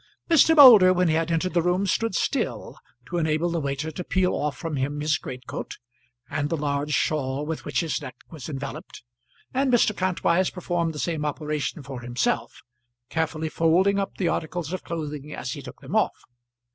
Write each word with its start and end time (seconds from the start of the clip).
Mr. 0.31 0.55
Moulder 0.55 0.93
when 0.93 1.09
he 1.09 1.13
had 1.13 1.29
entered 1.29 1.53
the 1.53 1.61
room, 1.61 1.85
stood 1.85 2.15
still, 2.15 2.75
to 3.07 3.19
enable 3.19 3.51
the 3.51 3.59
waiter 3.61 3.91
to 3.91 4.03
peel 4.03 4.33
off 4.33 4.57
from 4.57 4.75
him 4.75 4.99
his 4.99 5.19
greatcoat 5.19 5.77
and 6.27 6.49
the 6.49 6.57
large 6.57 6.89
shawl 6.91 7.45
with 7.45 7.65
which 7.65 7.81
his 7.81 8.01
neck 8.01 8.15
was 8.31 8.49
enveloped, 8.49 9.03
and 9.53 9.71
Mr. 9.71 9.95
Kantwise 9.95 10.49
performed 10.49 10.95
the 10.95 10.97
same 10.97 11.23
operation 11.23 11.83
for 11.83 12.01
himself, 12.01 12.63
carefully 13.09 13.47
folding 13.47 13.99
up 13.99 14.17
the 14.17 14.27
articles 14.27 14.73
of 14.73 14.83
clothing 14.83 15.35
as 15.35 15.51
he 15.51 15.61
took 15.61 15.79
them 15.81 15.95
off. 15.95 16.23